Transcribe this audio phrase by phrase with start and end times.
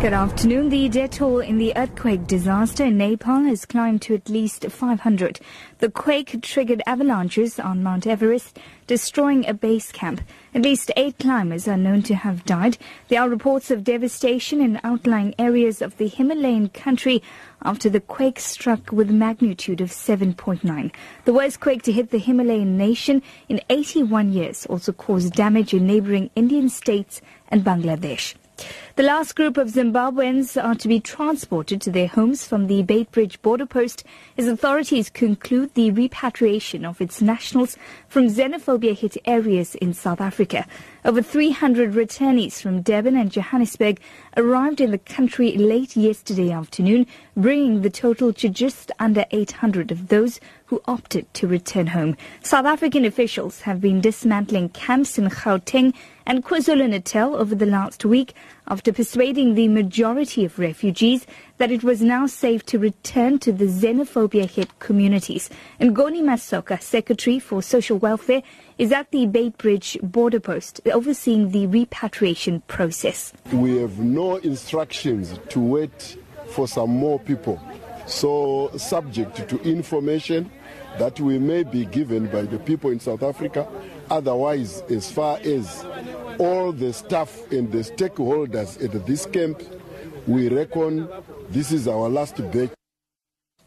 [0.00, 0.70] Good afternoon.
[0.70, 5.40] The death toll in the earthquake disaster in Nepal has climbed to at least 500.
[5.76, 10.22] The quake triggered avalanches on Mount Everest, destroying a base camp.
[10.54, 12.78] At least eight climbers are known to have died.
[13.08, 17.22] There are reports of devastation in outlying areas of the Himalayan country
[17.60, 20.92] after the quake struck with a magnitude of 7.9.
[21.26, 25.86] The worst quake to hit the Himalayan nation in 81 years also caused damage in
[25.86, 28.34] neighboring Indian states and Bangladesh.
[29.00, 33.40] The last group of Zimbabweans are to be transported to their homes from the Beitbridge
[33.40, 34.04] border post
[34.36, 40.66] as authorities conclude the repatriation of its nationals from xenophobia-hit areas in South Africa.
[41.02, 44.00] Over 300 returnees from Durban and Johannesburg
[44.36, 50.08] arrived in the country late yesterday afternoon, bringing the total to just under 800 of
[50.08, 52.18] those who opted to return home.
[52.42, 55.94] South African officials have been dismantling camps in Gauteng
[56.26, 58.34] and KwaZulu-Natal over the last week
[58.68, 61.26] after persuading the majority of refugees
[61.58, 65.50] that it was now safe to return to the xenophobia-hit communities.
[65.78, 68.42] And Ngoni Masoka, Secretary for Social Welfare,
[68.78, 73.32] is at the Beitbridge border post overseeing the repatriation process.
[73.52, 76.16] We have no instructions to wait
[76.48, 77.60] for some more people.
[78.06, 80.50] So subject to information
[80.98, 83.68] that we may be given by the people in South Africa.
[84.10, 85.84] Otherwise, as far as
[86.40, 89.62] all the staff and the stakeholders at this camp,
[90.26, 91.06] we reckon
[91.50, 92.70] this is our last batch.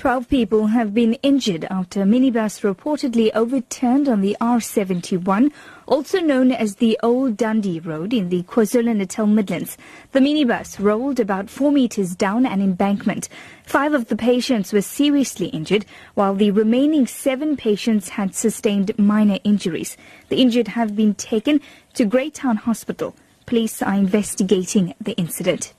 [0.00, 5.52] 12 people have been injured after a minibus reportedly overturned on the R71,
[5.84, 9.76] also known as the Old Dundee Road in the KwaZulu-Natal Midlands.
[10.12, 13.28] The minibus rolled about 4 meters down an embankment.
[13.62, 19.36] Five of the patients were seriously injured, while the remaining seven patients had sustained minor
[19.44, 19.98] injuries.
[20.30, 21.60] The injured have been taken
[21.92, 23.14] to Greytown Hospital.
[23.44, 25.74] Police are investigating the incident.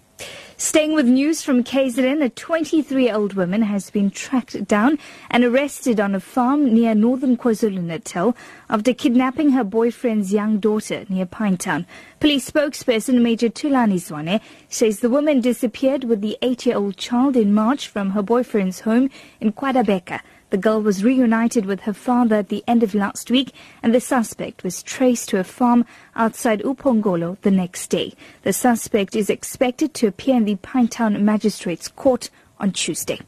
[0.62, 5.00] Staying with news from KZN, a 23-year-old woman has been tracked down
[5.32, 8.38] and arrested on a farm near northern KwaZulu-Natal
[8.70, 11.88] after kidnapping her boyfriend's young daughter near Pinetown.
[12.20, 17.88] Police spokesperson Major Thulani Zwane says the woman disappeared with the 8-year-old child in March
[17.88, 19.10] from her boyfriend's home
[19.40, 20.20] in KwaDabeka.
[20.52, 24.02] The girl was reunited with her father at the end of last week, and the
[24.02, 28.14] suspect was traced to a farm outside uPhongolo the next day.
[28.44, 32.30] The suspect is expected to appear in the Pinetown Magistrates Court
[32.60, 33.22] on Tuesday.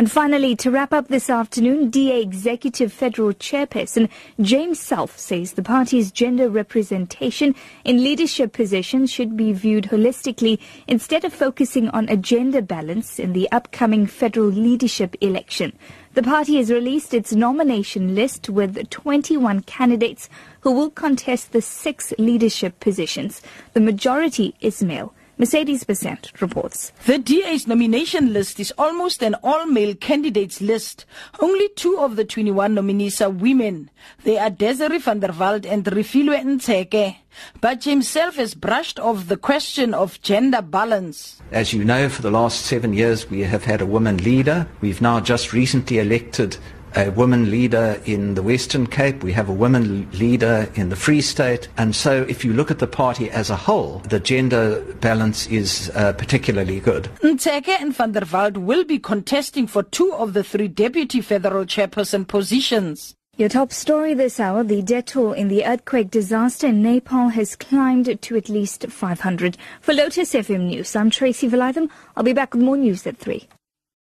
[0.00, 4.08] And finally, to wrap up this afternoon, DA Executive Federal Chairperson
[4.40, 11.26] James Selfe says the party's gender representation in leadership positions should be viewed holistically instead
[11.26, 15.74] of focusing on a gender balance in the upcoming federal leadership election.
[16.14, 20.30] The party has released its nomination list with 21 candidates
[20.62, 23.42] who will contest the six leadership positions.
[23.74, 25.12] The majority is male.
[25.40, 26.92] Mercedes Besent reports.
[27.06, 31.06] The DA's nomination list is almost an all-male candidates list.
[31.40, 33.88] Only two of the 21 nominees are women.
[34.24, 37.16] They are Desiree van der Walt and Refiloe Ntsekhe.
[37.62, 41.40] But himself has brushed off the question of gender balance.
[41.52, 44.68] As you know, for the last seven years we have had a woman leader.
[44.82, 46.58] We've now just recently elected
[46.96, 51.20] a woman leader in the Western Cape, we have a woman leader in the Free
[51.20, 55.46] State, and so if you look at the party as a whole, the gender balance
[55.46, 57.04] is uh, particularly good.
[57.22, 61.64] Ntsekhe and van der Walt will be contesting for two of the three deputy federal
[61.64, 63.14] chairperson positions.
[63.36, 67.56] Your top story this hour, the death toll in the earthquake disaster in Nepal has
[67.56, 69.56] climbed to at least 500.
[69.80, 71.88] For Lotus FM News, I'm Tracy Valaydham.
[72.16, 73.48] I'll be back with more news at 3.